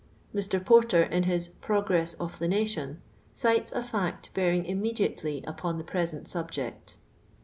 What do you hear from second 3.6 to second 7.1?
n foot bo:iring im!nediat<.*Iy upon the piesent subject.